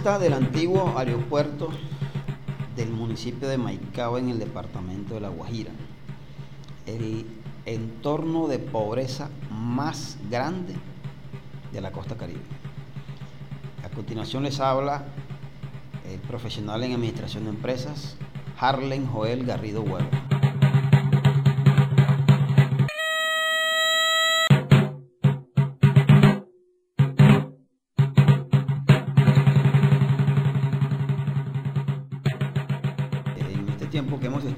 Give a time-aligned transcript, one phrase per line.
[0.00, 1.68] del antiguo aeropuerto
[2.74, 5.72] del municipio de Maicao en el departamento de La Guajira.
[6.86, 7.26] El
[7.66, 10.74] entorno de pobreza más grande
[11.70, 12.40] de la costa caribe.
[13.84, 15.04] A continuación les habla
[16.10, 18.16] el profesional en administración de empresas,
[18.58, 20.08] Harlen Joel Garrido Huevo.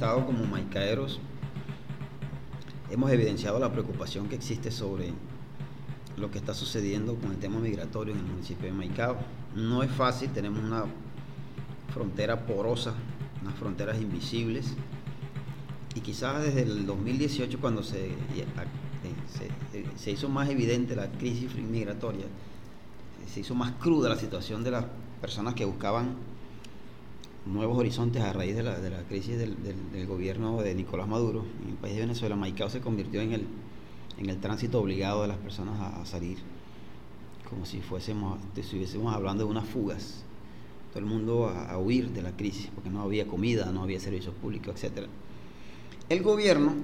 [0.02, 1.20] Como maicaeros,
[2.90, 5.12] hemos evidenciado la preocupación que existe sobre
[6.16, 9.16] lo que está sucediendo con el tema migratorio en el municipio de Maicao.
[9.54, 10.86] No es fácil, tenemos una
[11.94, 12.94] frontera porosa,
[13.42, 14.74] unas fronteras invisibles,
[15.94, 18.14] y quizás desde el 2018 cuando se, eh,
[19.70, 22.26] se, se hizo más evidente la crisis migratoria,
[23.32, 24.84] se hizo más cruda la situación de las
[25.20, 26.16] personas que buscaban
[27.46, 31.44] nuevos horizontes a raíz de la, de la crisis del, del, gobierno de Nicolás Maduro
[31.62, 33.46] en el país de Venezuela, Maicao se convirtió en el,
[34.18, 36.38] en el tránsito obligado de las personas a, salir,
[37.48, 40.22] como si fuésemos, estuviésemos hablando de unas fugas,
[40.90, 43.98] todo el mundo a, a, huir de la crisis, porque no había comida, no había
[43.98, 45.06] servicios públicos, etc.
[46.08, 46.74] El gobierno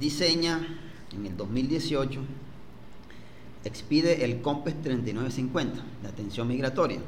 [0.00, 0.78] diseña
[1.12, 2.20] en el 2018,
[3.64, 7.00] expide el COMPES 3950, de atención migratoria.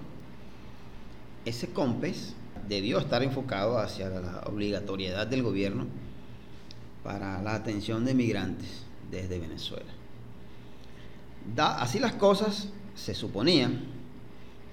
[1.44, 2.34] Ese COMPES
[2.68, 5.86] debió estar enfocado hacia la obligatoriedad del gobierno
[7.02, 9.92] para la atención de migrantes desde Venezuela.
[11.54, 13.70] Da, así las cosas, se suponía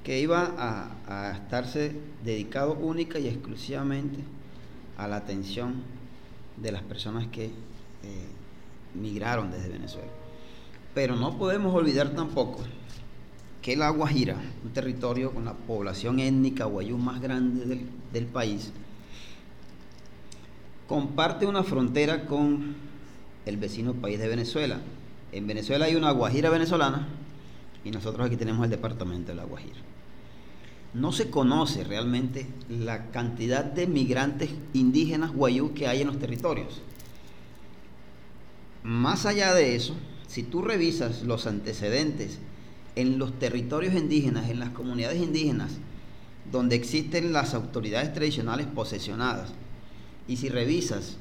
[0.03, 4.19] que iba a, estarse dedicado única y exclusivamente
[4.97, 5.83] a la atención
[6.57, 7.51] de las personas que eh,
[8.95, 10.11] migraron desde Venezuela.
[10.93, 12.63] Pero no podemos olvidar tampoco
[13.63, 14.35] que la Guajira,
[14.65, 18.73] un territorio con la población étnica guayú más grande del, del, país,
[20.85, 22.75] comparte una frontera con
[23.45, 24.81] el vecino país de Venezuela.
[25.31, 27.07] En Venezuela hay una Guajira venezolana
[27.85, 29.79] y nosotros aquí tenemos el departamento de la Guajira.
[30.93, 36.81] No se conoce realmente la cantidad de migrantes indígenas guayú que hay en los territorios.
[38.83, 39.95] Más allá de eso,
[40.27, 42.39] si tú revisas los antecedentes
[42.95, 45.71] en los territorios indígenas, en las comunidades indígenas,
[46.51, 49.53] donde existen las autoridades tradicionales posesionadas,
[50.27, 51.17] y si revisas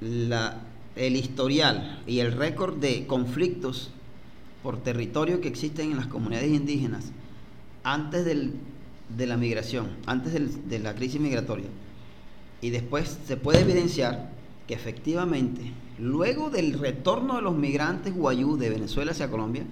[0.00, 3.90] el historial y el récord de conflictos
[4.62, 7.12] por territorio que existen en las comunidades indígenas
[7.82, 8.54] antes del,
[9.16, 11.66] de la migración, antes del, de la crisis migratoria,
[12.60, 14.30] y después se puede evidenciar
[14.66, 19.64] que efectivamente, luego del retorno de los migrantes guayú de Venezuela hacia Colombia,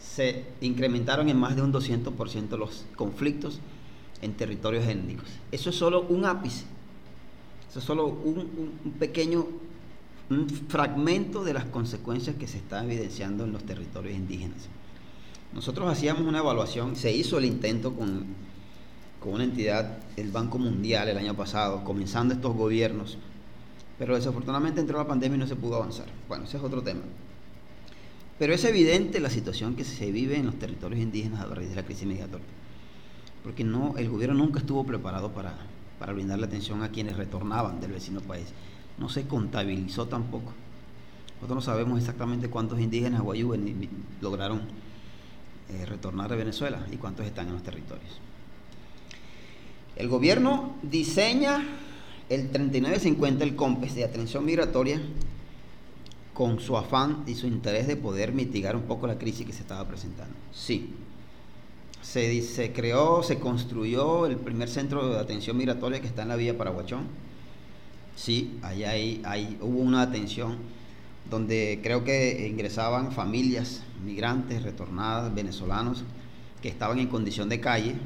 [0.00, 3.60] se incrementaron en más de un 200% los conflictos
[4.22, 5.28] en territorios étnicos.
[5.52, 6.64] Eso es solo un ápice,
[7.68, 9.46] eso es solo un, pequeño
[10.30, 14.68] un fragmento de las consecuencias que se están evidenciando en los territorios indígenas.
[15.52, 18.26] Nosotros hacíamos una evaluación, se hizo el intento con,
[19.18, 23.18] con una entidad, el Banco Mundial, el año pasado, comenzando estos gobiernos,
[23.98, 26.06] pero desafortunadamente entró la pandemia y no se pudo avanzar.
[26.28, 27.02] Bueno, ese es otro tema.
[28.40, 31.76] Pero es evidente la situación que se vive en los territorios indígenas a raíz de
[31.76, 32.46] la crisis migratoria.
[33.44, 35.58] Porque no, el gobierno nunca estuvo preparado para,
[35.98, 38.46] para brindarle atención a quienes retornaban del vecino país.
[38.96, 40.54] No se contabilizó tampoco.
[41.34, 43.54] Nosotros no sabemos exactamente cuántos indígenas guayú
[44.22, 44.62] lograron
[45.68, 48.20] eh, retornar de Venezuela y cuántos están en los territorios.
[49.96, 51.62] El gobierno diseña
[52.30, 54.98] el 3950, el COMPES de atención migratoria,
[56.40, 59.60] con su afán y su interés de poder mitigar un poco la crisis que se
[59.60, 60.34] estaba presentando.
[60.54, 60.94] Sí,
[62.00, 66.36] se, se creó, se construyó el primer centro de atención migratoria que está en la
[66.36, 67.02] vía Paraguachón.
[68.16, 70.56] Sí, ahí hay, hay, hubo una atención
[71.28, 76.04] donde creo que ingresaban familias migrantes, retornadas, venezolanos,
[76.62, 77.96] que estaban en condición de calle.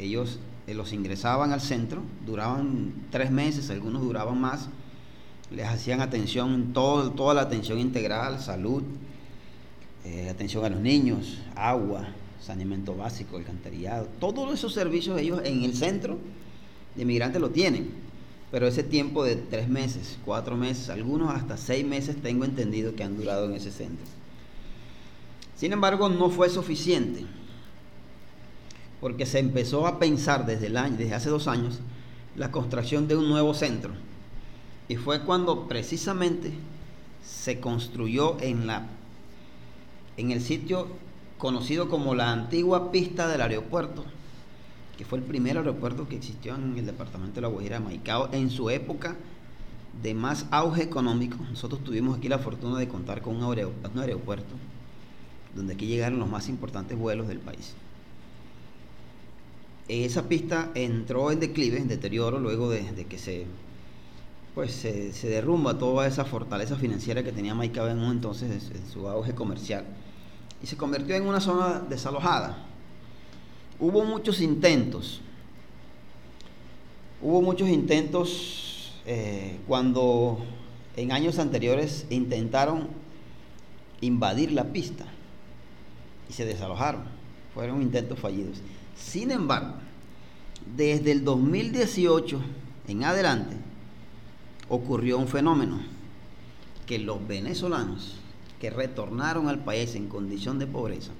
[0.00, 4.68] Ellos eh, los ingresaban al centro, duraban tres meses, algunos duraban más
[5.50, 8.82] les hacían atención, todo, toda la atención integral, salud,
[10.04, 12.08] eh, atención a los niños, agua,
[12.40, 16.18] saneamiento básico, alcantarillado, todos esos servicios ellos en el centro
[16.94, 17.90] de migrantes lo tienen,
[18.50, 23.04] pero ese tiempo de tres meses, cuatro meses, algunos hasta seis meses tengo entendido que
[23.04, 24.06] han durado en ese centro.
[25.56, 27.24] Sin embargo, no fue suficiente,
[29.00, 31.80] porque se empezó a pensar desde, el año, desde hace dos años
[32.36, 33.92] la construcción de un nuevo centro
[34.90, 36.50] y fue cuando precisamente
[37.24, 38.88] se construyó en, la,
[40.16, 40.88] en el sitio
[41.38, 44.04] conocido como la antigua pista del aeropuerto,
[44.98, 48.50] que fue el primer aeropuerto que existió en el departamento de La Guajira Maicao en
[48.50, 49.14] su época
[50.02, 51.36] de más auge económico.
[51.48, 54.54] Nosotros tuvimos aquí la fortuna de contar con un, aeropuerto
[55.54, 57.74] donde aquí llegaron los más importantes vuelos del país.
[59.86, 63.46] Esa pista entró en declive, en deterioro, luego de, que se,
[64.60, 69.08] pues, se, derrumba toda esa fortaleza financiera que tenía Maicao en un entonces en su
[69.08, 69.86] auge comercial
[70.62, 72.58] y se convirtió en una zona desalojada.
[73.78, 75.22] Hubo muchos intentos,
[77.22, 80.40] hubo muchos intentos eh, cuando
[80.94, 82.88] en años anteriores intentaron
[84.02, 85.06] invadir la pista
[86.28, 87.04] y se desalojaron.
[87.54, 88.58] Fueron intentos fallidos.
[88.94, 89.76] Sin embargo,
[90.76, 92.38] desde el 2018
[92.88, 93.69] en adelante
[94.70, 95.80] ocurrió un fenómeno
[96.86, 98.16] que los venezolanos
[98.60, 101.10] que retornaron al país en condición de pobreza,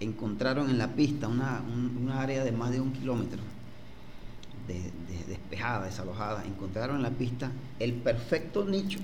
[0.00, 1.62] encontraron en la pista una,
[2.20, 3.40] área de más de un kilómetro
[5.26, 8.98] despejada, desalojada, encontraron en la pista el perfecto nicho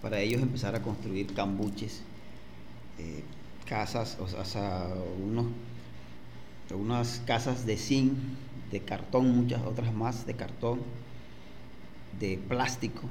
[0.00, 2.02] para ellos empezar a construir cambuches,
[2.98, 3.22] eh,
[3.66, 4.88] casas, o sea,
[5.22, 5.46] unos,
[6.74, 8.14] unas casas de zinc,
[8.70, 10.80] de cartón, muchas otras más de cartón,
[12.18, 13.02] de plástico,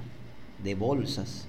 [0.63, 1.45] de bolsas,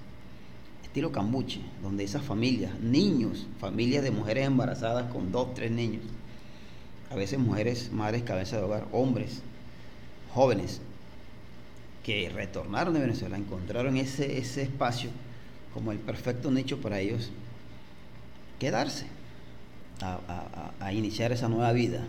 [0.83, 6.03] estilo cambuche, donde esas familias, niños, familias de mujeres embarazadas con dos, tres niños,
[7.11, 9.43] a veces mujeres, madres, cabeza de hogar, hombres,
[10.33, 10.81] jóvenes,
[12.05, 15.11] que retornaron de Venezuela, encontraron ese, ese espacio
[15.75, 17.31] como el perfecto nicho para ellos
[18.59, 19.07] quedarse,
[20.03, 22.03] a, a iniciar esa nueva vida,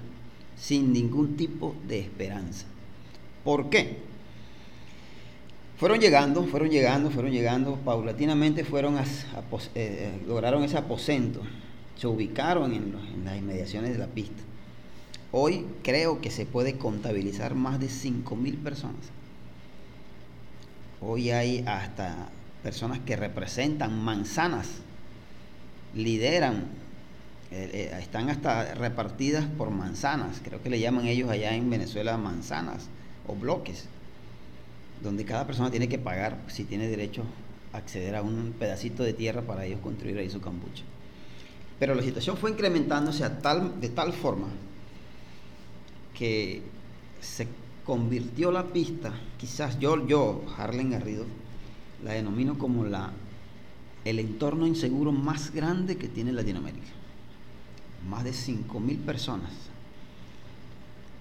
[0.58, 2.66] sin ningún tipo de esperanza.
[3.44, 4.11] ¿Por qué?
[5.82, 9.06] Fueron llegando, fueron llegando, fueron llegando, paulatinamente fueron a,
[9.74, 11.42] eh, lograron ese aposento,
[11.98, 14.44] se ubicaron en, las inmediaciones de la pista.
[15.32, 19.02] Hoy creo que se puede contabilizar más de 5.000 personas.
[21.02, 22.30] Hoy hay hasta
[22.62, 24.68] personas que representan manzanas,
[25.96, 26.66] lideran,
[27.50, 32.18] eh, eh, están hasta repartidas por manzanas, creo que le llaman ellos allá en Venezuela
[32.18, 32.88] manzanas
[33.28, 33.88] o bloques
[35.02, 37.24] donde cada persona tiene que pagar si tiene derecho
[37.74, 40.84] a acceder a un pedacito de tierra para ellos construir ahí su cambucha.
[41.80, 44.48] Pero la situación fue incrementándose a tal, de tal forma
[46.14, 46.62] que
[47.20, 47.48] se
[47.86, 51.26] convirtió la pista, quizás yo, yo, Harlen Garrido,
[52.04, 53.12] la denomino como la,
[54.06, 56.90] el entorno inseguro más grande que tiene Latinoamérica.
[58.08, 59.52] Más de 5.000 personas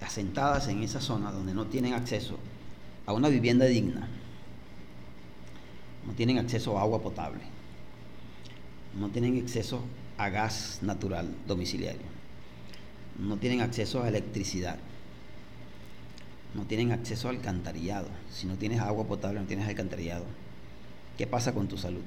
[0.01, 2.39] asentadas en esa zona donde no tienen acceso
[3.11, 4.09] a una vivienda digna.
[6.07, 7.41] No tienen acceso a agua potable.
[8.99, 9.83] No tienen acceso
[10.17, 12.07] a gas natural domiciliario.
[13.19, 14.79] No tienen acceso a electricidad.
[16.55, 18.07] No tienen acceso a alcantarillado.
[18.31, 20.25] Si no tienes agua potable, no tienes alcantarillado.
[21.19, 22.03] ¿Qué pasa con tu salud?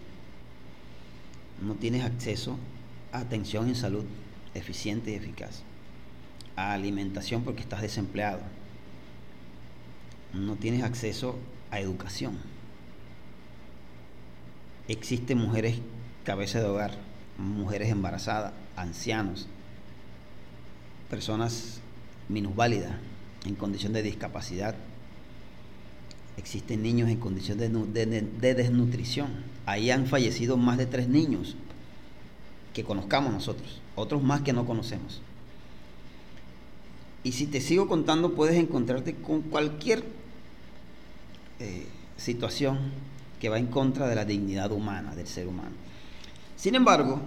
[1.62, 2.58] No tienes acceso
[3.12, 4.06] a atención en salud
[4.54, 5.64] eficiente y eficaz.
[6.56, 8.40] A alimentación porque estás desempleado
[10.34, 11.38] no tienes acceso
[11.72, 12.38] a educación.
[14.88, 15.78] Existen mujeres
[16.24, 16.92] cabeza de hogar,
[17.38, 19.48] mujeres embarazadas, ancianos,
[21.10, 21.80] personas
[22.30, 22.96] minusválidas
[23.46, 24.76] en condición de discapacidad.
[26.38, 29.30] Existen niños en condición de, de, desnutrición.
[29.66, 31.56] Ahí han fallecido más de tres niños
[32.74, 35.22] que conozcamos nosotros, otros más que no conocemos.
[37.24, 40.04] Y si te sigo contando, puedes encontrarte con cualquier
[41.60, 42.80] eh, situación
[43.40, 45.76] que va en contra de la dignidad humana, del ser humano.
[46.56, 47.20] Sin embargo,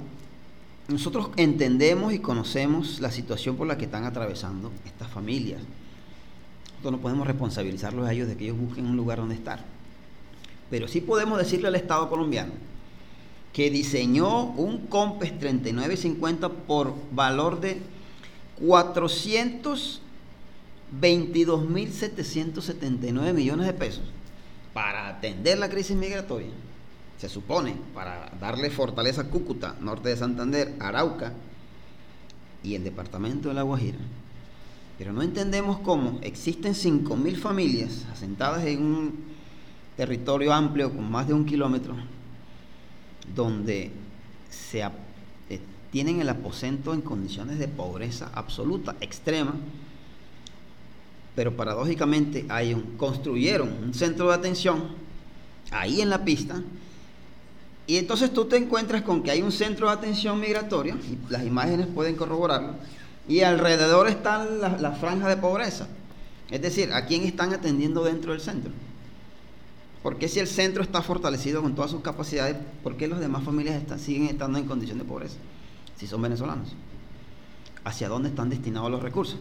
[0.88, 5.60] nosotros entendemos y conocemos la situación por la que están atravesando estas familias.
[6.70, 9.64] Nosotros no podemos responsabilizarlos a ellos de que ellos busquen un lugar donde estar.
[10.70, 12.52] Pero sí podemos decirle al Estado colombiano
[13.52, 17.80] que diseñó un COMPES 3950 por valor de
[21.00, 24.04] 422.779 millones de pesos
[24.72, 26.52] para atender la crisis migratoria,
[27.18, 31.32] se supone, para darle fortaleza a Cúcuta, norte de Santander, Arauca
[32.62, 33.98] y el departamento de La Guajira.
[34.98, 39.14] Pero no entendemos cómo existen 5.000 familias asentadas en un
[39.96, 41.94] territorio amplio con más de un kilómetro,
[43.34, 43.90] donde
[44.50, 44.90] se eh,
[45.90, 49.54] tienen el aposento en condiciones de pobreza absoluta, extrema,
[51.36, 54.88] pero paradójicamente hay un, construyeron un centro de atención
[55.70, 56.62] ahí en la pista
[57.86, 61.44] Y entonces tú te encuentras con que hay un centro de atención migratoria, y las
[61.44, 62.74] imágenes pueden corroborarlo,
[63.28, 65.86] y alrededor están las la franjas de pobreza.
[66.50, 68.72] Es decir, ¿a quién están atendiendo dentro del centro?
[70.02, 73.82] Porque si el centro está fortalecido con todas sus capacidades, ¿por qué las demás familias
[74.00, 75.36] siguen estando en condición de pobreza?
[75.96, 76.74] Si son venezolanos.
[77.84, 79.38] ¿Hacia dónde están destinados los recursos?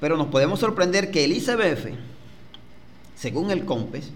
[0.00, 1.88] Pero nos podemos sorprender que el ICBF,
[3.14, 4.10] según el COMPES,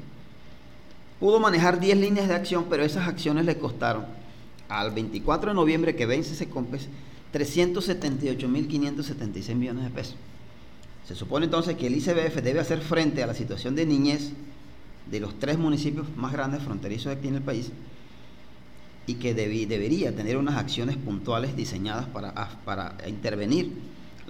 [1.19, 4.05] pudo manejar 10 líneas de acción, pero esas acciones le costaron
[4.69, 6.89] al 24 de noviembre que vence ese COMPES
[7.33, 10.17] 378.576 millones de pesos.
[11.07, 14.33] Se supone entonces que el ICBF debe hacer frente a la situación de niñez
[15.11, 17.71] de los tres municipios más grandes fronterizos aquí en el país
[19.07, 22.33] y que debería tener unas acciones puntuales diseñadas para,
[22.65, 23.73] para intervenir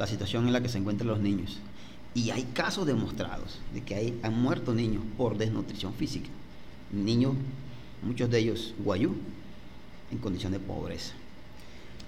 [0.01, 1.59] la situación en la que se encuentran los niños.
[2.15, 6.31] Y hay casos demostrados de que hay, han muerto niños por desnutrición física.
[6.91, 7.35] Niños,
[8.03, 9.15] muchos de ellos guayú,
[10.11, 11.13] en condición de pobreza.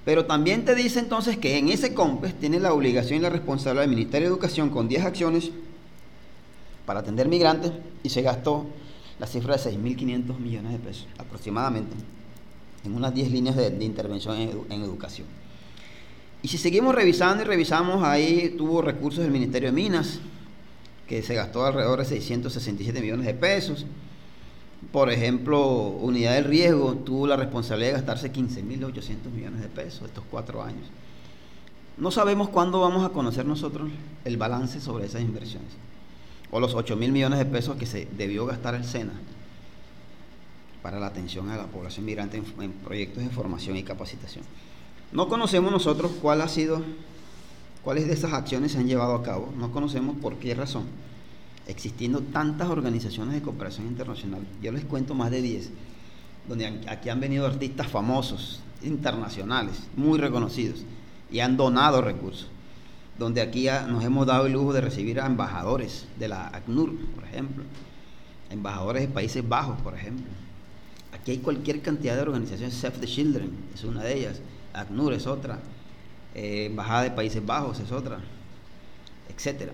[0.06, 3.82] Pero también te dice entonces que en ese COMPES tiene la obligación y la responsabilidad
[3.82, 5.50] del Ministerio de Educación con 10 acciones
[6.86, 7.72] para atender migrantes
[8.02, 8.66] y se gastó
[9.20, 11.94] la cifra de 6.500 millones de pesos aproximadamente
[12.84, 15.26] en unas 10 líneas de, intervención en, educación.
[16.42, 20.18] Y si seguimos revisando y revisamos, ahí tuvo recursos del Ministerio de Minas,
[21.06, 23.86] que se gastó alrededor de 667 millones de pesos.
[24.90, 30.24] Por ejemplo, Unidad del Riesgo tuvo la responsabilidad de gastarse 15.800 millones de pesos estos
[30.30, 30.88] cuatro años.
[31.96, 33.90] No sabemos cuándo vamos a conocer nosotros
[34.24, 35.70] el balance sobre esas inversiones
[36.50, 39.14] o los 8 mil millones de pesos que se debió gastar el SENA
[40.82, 44.44] para la atención a la población migrante en, proyectos de formación y capacitación.
[45.12, 46.82] No conocemos nosotros cuál ha sido,
[47.84, 50.84] cuáles de esas acciones se han llevado a cabo, no conocemos por qué razón,
[51.66, 55.70] existiendo tantas organizaciones de cooperación internacional, yo les cuento más de 10,
[56.48, 60.84] donde aquí han venido artistas famosos, internacionales, muy reconocidos,
[61.30, 62.48] y han donado recursos
[63.18, 67.24] donde aquí nos hemos dado el lujo de recibir a embajadores de la ACNUR, por
[67.24, 67.64] ejemplo,
[68.50, 70.26] embajadores de Países Bajos, por ejemplo.
[71.12, 74.40] Aquí hay cualquier cantidad de organizaciones, Save the Children es una de ellas,
[74.72, 75.58] ACNUR es otra,
[76.34, 78.20] eh, Embajada de Países Bajos es otra,
[79.28, 79.72] etcétera.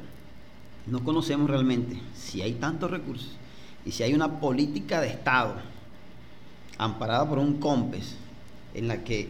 [0.86, 3.30] No conocemos realmente si hay tantos recursos
[3.84, 5.56] y si hay una política de Estado
[6.78, 8.16] amparada por un COMPES
[8.74, 9.28] en la que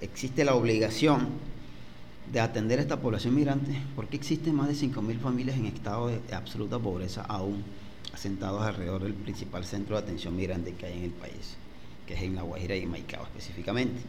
[0.00, 1.28] existe la obligación
[2.32, 6.34] de atender a esta población migrante, porque existen más de 5.000 familias en estado de
[6.34, 7.64] absoluta pobreza aún
[8.12, 11.56] asentados alrededor del principal centro de atención migrante que hay en el país,
[12.06, 14.00] que es en La Guajira y Maicao específicamente.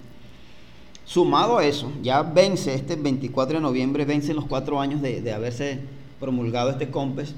[1.10, 5.80] Sumado a eso, ya vence este 24 de noviembre, vencen los cuatro años de, haberse
[6.20, 7.34] promulgado este COMPES,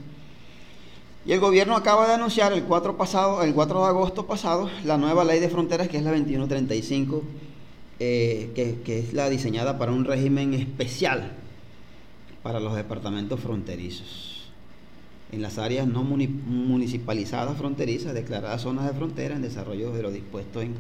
[1.26, 4.98] y el gobierno acaba de anunciar el 4, pasado, el 4 de agosto pasado la
[4.98, 7.24] nueva ley de fronteras, que es la 2135
[8.00, 8.50] eh,
[8.84, 11.32] que, es la diseñada para un régimen especial
[12.44, 14.50] para los departamentos fronterizos.
[15.32, 20.62] En las áreas no municipalizadas fronterizas, declaradas zonas de frontera en desarrollo de lo dispuesto
[20.62, 20.76] en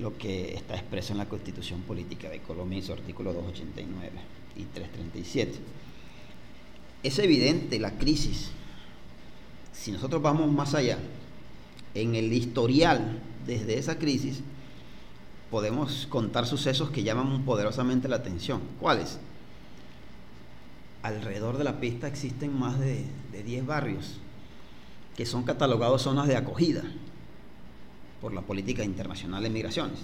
[0.00, 4.10] lo que está expreso en la Constitución Política de Colombia en su artículo 289
[4.56, 5.58] y 337.
[7.02, 8.50] Es evidente la crisis.
[9.72, 10.98] Si nosotros vamos más allá,
[11.94, 14.42] en el historial desde esa crisis,
[15.50, 18.60] podemos contar sucesos que llaman poderosamente la atención.
[18.80, 19.18] ¿Cuáles?
[21.02, 23.04] Alrededor de la pista existen más de,
[23.44, 24.18] 10 barrios
[25.16, 26.84] que son catalogados zonas de acogida
[28.20, 29.98] por la política internacional de migraciones.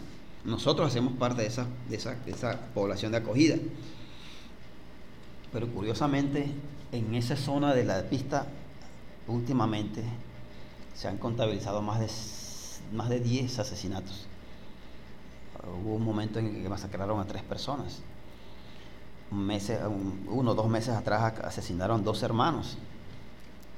[0.45, 3.57] Nosotros hacemos parte de esa, de esa, de esa población de acogida.
[5.53, 6.47] Pero curiosamente,
[6.93, 8.47] en esa zona de la pista,
[9.27, 10.03] últimamente
[10.95, 12.09] se han contabilizado más de,
[12.97, 14.27] más de 10 asesinatos
[15.65, 18.01] hubo un momento en que masacraron a tres personas.
[19.31, 19.51] Un
[20.29, 22.79] uno o dos meses atrás asesinaron dos hermanos.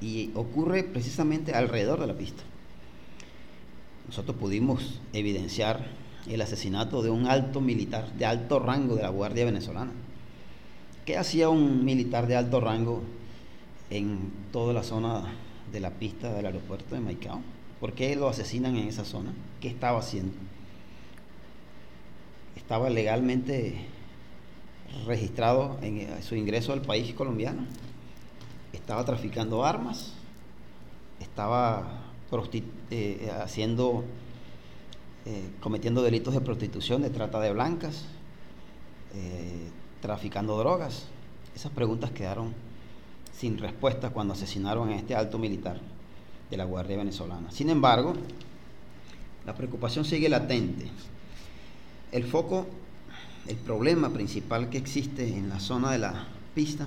[0.00, 2.42] Y ocurre precisamente alrededor de la pista.
[4.08, 5.86] Nosotros pudimos evidenciar
[6.28, 9.92] el asesinato de un alto militar de alto rango de la Guardia Venezolana.
[11.06, 13.02] ¿Qué hacía un militar de alto rango
[13.90, 15.22] en toda la zona
[15.72, 17.40] de la pista del aeropuerto de Maicao?
[17.80, 19.32] ¿Por qué lo asesinan en esa zona?
[19.60, 20.32] ¿Qué estaba haciendo?
[22.68, 23.86] estaba legalmente
[25.06, 27.62] registrado en eh, su ingreso al país colombiano,
[28.74, 30.12] estaba traficando armas,
[31.18, 32.07] estaba
[32.90, 34.04] eh, haciendo,
[35.26, 38.04] eh, cometiendo delitos de prostitución, de trata de blancas,
[40.00, 41.06] traficando drogas.
[41.56, 42.54] Esas preguntas quedaron
[43.32, 45.80] sin respuesta cuando asesinaron a este alto militar
[46.50, 47.50] de la Guardia Venezolana.
[47.50, 48.14] Sin embargo,
[49.48, 50.86] La preocupación sigue latente.
[52.12, 52.66] El foco,
[53.46, 56.86] el problema principal que existe en la zona de la pista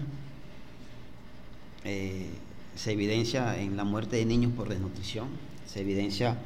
[1.83, 2.29] eh,
[2.75, 5.27] se evidencia en la muerte de niños por desnutrición,
[5.65, 6.37] se evidencia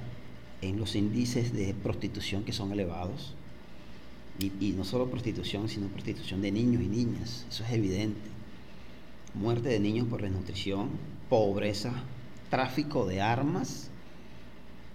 [0.61, 3.35] en los índices de prostitución que son elevados,
[4.37, 8.29] y, no solo prostitución, sino prostitución de niños y niñas, eso es evidente.
[9.33, 10.89] Muerte de niños por desnutrición,
[11.29, 11.93] pobreza,
[12.49, 13.89] tráfico de armas.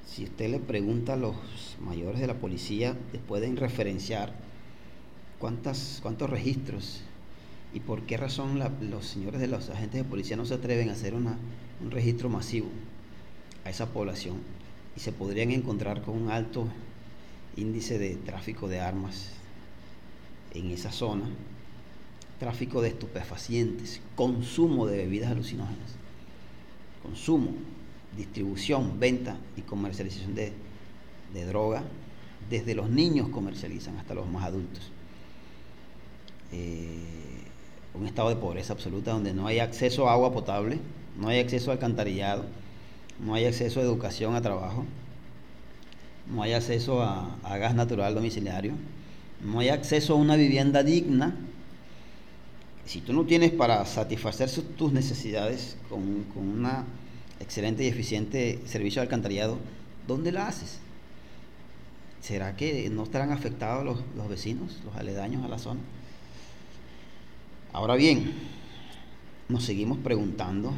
[0.06, 1.36] Si usted le pregunta a los
[1.80, 4.34] mayores de la policía, te pueden referenciar
[5.38, 7.00] cuántas, cuántos registros
[7.72, 10.92] y por qué razón los señores de los agentes de policía no se atreven a
[10.92, 12.68] hacer un registro masivo
[13.64, 14.38] a esa población
[14.96, 16.66] y se podrían encontrar con un alto
[17.56, 19.30] índice de tráfico de armas
[20.52, 21.28] en esa zona,
[22.38, 25.92] tráfico de estupefacientes, consumo de bebidas alucinógenas,
[27.02, 27.52] consumo,
[28.16, 30.52] distribución, venta y comercialización de,
[31.46, 31.84] droga,
[32.48, 34.90] desde los niños comercializan hasta los más adultos.
[36.52, 37.29] Eh,
[37.94, 40.78] un estado de pobreza absoluta donde no hay acceso a agua potable,
[41.18, 42.44] no hay acceso a alcantarillado,
[43.24, 44.84] no hay acceso a educación, a trabajo,
[46.32, 48.72] no hay acceso a, gas natural domiciliario,
[49.44, 51.34] no hay acceso a una vivienda digna.
[52.86, 56.84] Si tú no tienes para satisfacer tus necesidades con, un una
[57.40, 59.58] excelente y eficiente servicio de alcantarillado,
[60.06, 60.78] ¿dónde la haces?
[62.20, 65.80] ¿Será que no estarán afectados los, los vecinos, los aledaños a la zona?
[67.72, 68.32] Ahora bien,
[69.48, 70.72] nos seguimos preguntando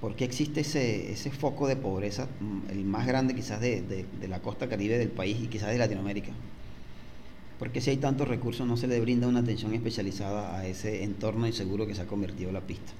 [0.00, 4.40] ¿Por qué existe ese, ese foco de pobreza, mm, el más grande quizás de, la
[4.40, 6.32] costa caribe del país y quizás de Latinoamérica?
[7.58, 11.46] Porque si hay tantos recursos no se le brinda una atención especializada a ese entorno
[11.46, 12.92] inseguro que se ha convertido la pista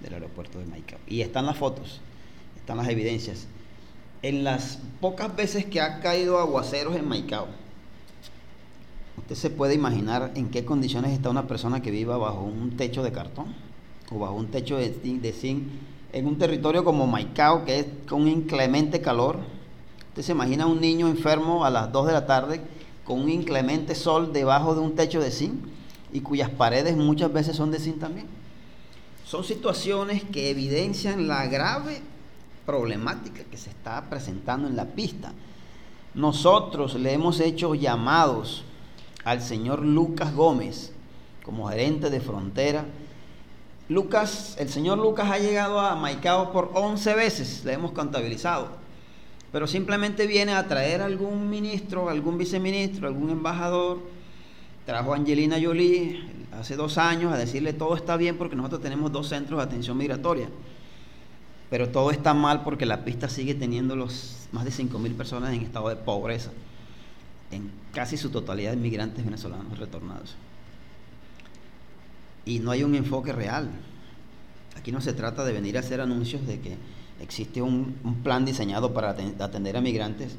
[0.00, 0.98] del aeropuerto de Maicao?
[1.08, 2.00] Y están las fotos,
[2.56, 3.46] están las evidencias.
[4.20, 7.48] En las pocas veces que ha caído aguaceros en Maicao,
[9.24, 13.02] usted se puede imaginar en qué condiciones está una persona que viva bajo un techo
[13.02, 13.54] de cartón
[14.12, 15.62] o bajo un techo de, de zinc
[16.12, 19.38] en un territorio como Maicao, que es con un inclemente calor.
[20.08, 22.60] Usted se imagina un niño enfermo a las 2 de la tarde
[23.02, 25.54] con un inclemente sol debajo de un techo de zinc
[26.12, 28.26] y cuyas paredes muchas veces son de zinc también.
[29.24, 32.02] Son situaciones que evidencian la grave
[32.66, 35.32] problemática que se está presentando en la pista.
[36.14, 38.64] Nosotros le hemos hecho llamados
[39.24, 40.92] al señor Lucas Gómez
[41.42, 42.84] como gerente de frontera
[43.90, 48.68] Lucas, el señor Lucas ha llegado a Maicao por 11 veces, le hemos contabilizado,
[49.52, 53.98] pero simplemente viene a traer algún ministro, algún viceministro, algún embajador.
[54.86, 56.18] Trajo a Angelina Jolie
[56.58, 59.98] hace dos años a decirle todo está bien porque nosotros tenemos dos centros de atención
[59.98, 60.48] migratoria,
[61.68, 65.60] pero todo está mal porque la pista sigue teniendo los más de 5.000 personas en
[65.60, 66.52] estado de pobreza,
[67.50, 70.36] en casi su totalidad de inmigrantes venezolanos retornados
[72.46, 73.70] y no hay un enfoque real.
[74.76, 76.76] Aquí no se trata de venir a hacer anuncios de que
[77.20, 80.36] existe un, plan diseñado para atender a migrantes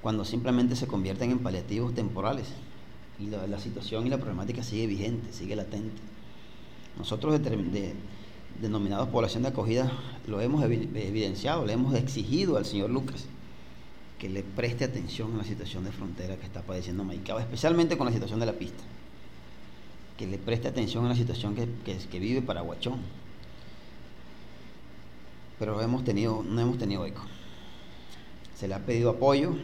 [0.00, 2.46] cuando simplemente se convierten en paliativos temporales.
[3.18, 6.00] Y la, situación y la problemática sigue vigente, sigue latente.
[6.96, 7.94] Nosotros de,
[8.60, 9.90] denominados población de acogida
[10.26, 13.26] lo hemos evidenciado, le hemos exigido al señor Lucas
[14.18, 18.06] que le preste atención a la situación de frontera que está padeciendo Maicao, especialmente con
[18.06, 18.82] la situación de la pista
[20.18, 22.98] que le preste atención a la situación que, que, vive Paraguachón.
[25.60, 27.22] Pero hemos tenido, no hemos tenido eco.
[28.56, 29.54] Se le ha pedido apoyo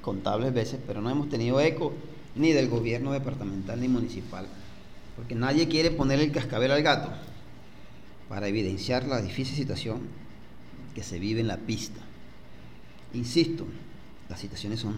[0.00, 1.92] contables veces, pero no hemos tenido eco
[2.36, 4.46] ni del gobierno departamental ni municipal,
[5.16, 7.10] porque nadie quiere poner el cascabel al gato
[8.28, 10.02] para evidenciar la difícil situación
[10.94, 12.00] que se vive en la pista.
[13.14, 13.66] Insisto,
[14.28, 14.96] las situaciones son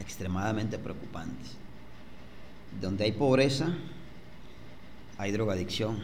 [0.00, 1.52] extremadamente preocupantes.
[2.80, 3.74] Donde hay pobreza,
[5.16, 5.98] hay drogadicción,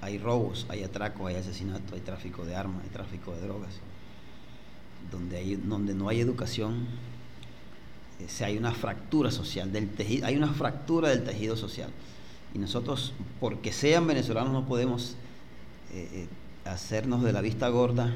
[0.00, 3.70] hay robos, hay atracos, hay asesinato, hay tráfico de armas, hay tráfico de drogas.
[5.10, 6.86] Donde, hay, donde no hay educación,
[8.20, 11.90] eh, hay una fractura social del tejido, hay una fractura del tejido social.
[12.54, 15.16] Y nosotros, porque sean venezolanos, no podemos
[15.92, 16.28] eh, eh,
[16.64, 18.14] hacernos de la vista gorda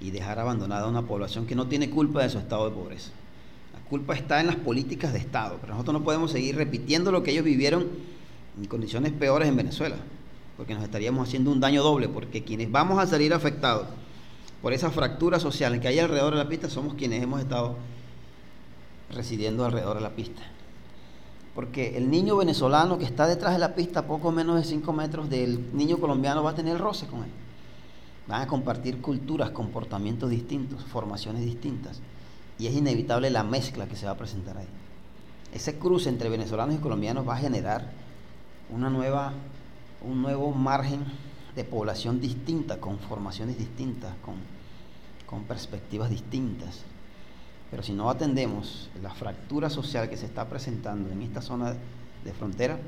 [0.00, 3.10] y dejar abandonada a una población que no tiene culpa de su estado de pobreza
[3.88, 7.30] culpa está en las políticas de Estado, pero nosotros no podemos seguir repitiendo lo que
[7.30, 7.86] ellos vivieron
[8.58, 9.96] en condiciones peores en Venezuela,
[10.56, 13.86] porque nos estaríamos haciendo un daño doble, porque quienes vamos a salir afectados
[14.60, 17.76] por esa fractura social que hay alrededor de la pista somos quienes hemos estado
[19.14, 20.42] residiendo alrededor de la pista.
[21.54, 25.30] Porque el niño venezolano que está detrás de la pista, poco menos de 5 metros
[25.30, 27.30] del niño colombiano, va a tener roce con él.
[28.28, 32.00] Van a compartir culturas, comportamientos distintos, formaciones distintas.
[32.58, 34.68] Y es inevitable la mezcla que se va a presentar ahí.
[35.52, 37.90] Ese cruce entre venezolanos y colombianos va a generar
[38.70, 39.32] una nueva,
[40.02, 41.04] un nuevo margen
[41.56, 44.34] de población distinta, con formaciones distintas, con,
[45.24, 46.82] con perspectivas distintas.
[47.70, 51.74] Pero si no atendemos la fractura social que se está presentando en esta zona
[52.24, 52.78] de frontera,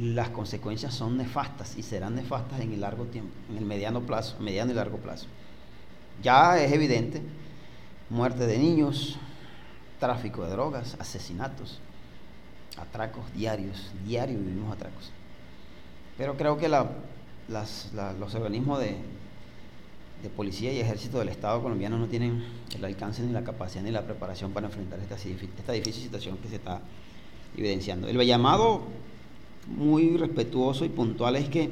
[0.00, 4.36] las consecuencias son nefastas y serán nefastas en el largo tiempo, en el mediano plazo,
[4.40, 5.26] mediano y largo plazo.
[6.22, 7.22] Ya es evidente,
[8.10, 9.16] muerte de niños,
[10.00, 11.80] tráfico de drogas, asesinatos,
[12.76, 15.10] atracos diarios, diario vivimos atracos.
[16.18, 18.96] Pero creo que los organismos de,
[20.36, 22.42] policía y ejército del Estado colombiano no tienen
[22.74, 26.48] el alcance ni la capacidad ni la preparación para enfrentar esta, esta difícil situación que
[26.48, 26.80] se está
[27.54, 28.08] evidenciando.
[28.08, 28.84] El llamado
[29.66, 31.70] muy respetuoso y puntual es que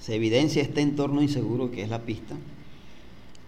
[0.00, 2.36] se evidencia este entorno inseguro que es la pista,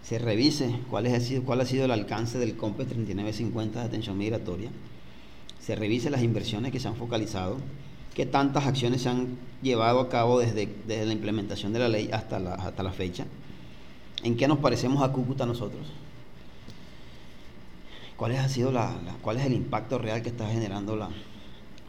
[0.03, 4.69] se revise cuál, es, cuál ha sido el alcance del COMPE 3950 de atención migratoria,
[5.59, 7.57] se revise las inversiones que se han focalizado,
[8.13, 12.09] qué tantas acciones se han llevado a cabo desde, desde la implementación de la ley
[12.11, 13.25] hasta la, hasta la fecha,
[14.23, 15.87] en qué nos parecemos a Cúcuta nosotros,
[18.17, 21.09] cuál, ha sido la, cuál es el impacto real que está generando la,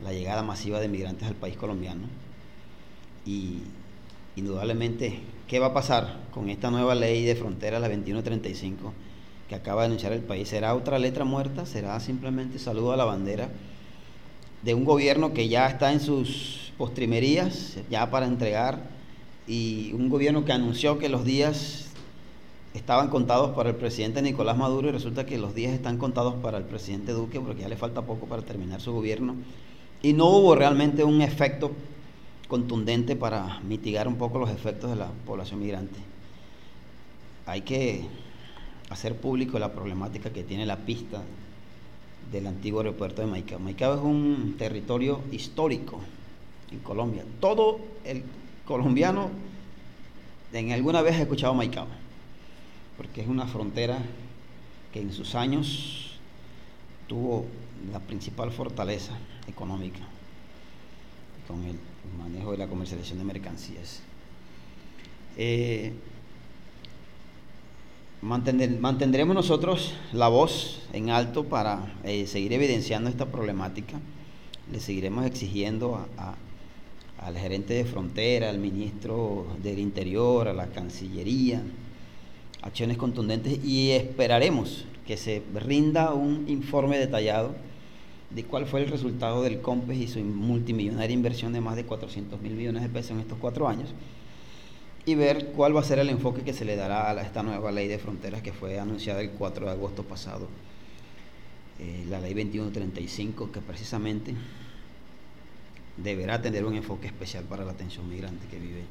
[0.02, 2.02] la llegada masiva de migrantes al país colombiano.
[3.24, 3.58] Y
[4.36, 8.92] indudablemente, ¿qué va a pasar con esta nueva ley de frontera, la 2135,
[9.48, 10.48] que acaba de anunciar el país?
[10.48, 11.66] ¿Será otra letra muerta?
[11.66, 13.48] ¿Será simplemente saludo a la bandera
[14.62, 18.90] de un gobierno que ya está en sus postrimerías, ya para entregar,
[19.46, 21.88] y un gobierno que anunció que los días
[22.74, 26.58] estaban contados para el presidente Nicolás Maduro y resulta que los días están contados para
[26.58, 29.34] el presidente Duque porque ya le falta poco para terminar su gobierno
[30.02, 31.70] y no hubo realmente un efecto
[32.48, 35.98] contundente para mitigar un poco los efectos de la población migrante.
[37.46, 38.04] Hay que
[38.90, 41.22] hacer público la problemática que tiene la pista
[42.30, 43.58] del antiguo aeropuerto de Maicao.
[43.58, 46.00] Maicao es un territorio histórico
[46.70, 47.24] en Colombia.
[47.40, 48.24] Todo el
[48.66, 49.30] colombiano
[50.52, 51.86] en alguna vez ha escuchado Maicao,
[52.96, 53.98] porque es una frontera
[54.92, 56.18] que en sus años
[57.06, 57.46] tuvo
[57.92, 60.00] la principal fortaleza económica
[61.46, 61.76] con el
[62.18, 64.00] manejo de la comercialización de mercancías.
[65.36, 65.92] Eh,
[68.22, 73.98] mantendremos nosotros la voz en alto para eh, seguir evidenciando esta problemática.
[74.70, 76.06] Le seguiremos exigiendo
[77.18, 81.62] al gerente de frontera, al ministro del Interior, a la Cancillería,
[82.62, 87.54] acciones contundentes y esperaremos que se rinda un informe detallado
[88.34, 92.40] de cuál fue el resultado del COMPES y su multimillonaria inversión de más de 400
[92.40, 93.90] mil millones de pesos en estos cuatro años
[95.04, 97.72] y ver cuál va a ser el enfoque que se le dará a esta nueva
[97.72, 100.48] ley de fronteras que fue anunciada el 4 de agosto pasado,
[101.80, 104.34] eh, la ley 2135, que precisamente
[105.96, 108.84] deberá tener un enfoque especial para la atención migrante que vive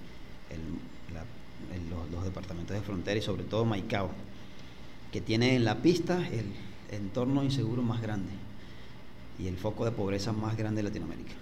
[0.50, 4.10] en los, los, departamentos de frontera y sobre todo Maicao,
[5.14, 6.46] que tiene en la pista el
[6.92, 8.32] entorno inseguro más grande
[9.42, 11.34] y el foco de pobreza más grande de Latinoamérica.